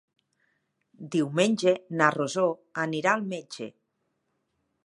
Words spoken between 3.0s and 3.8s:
al metge.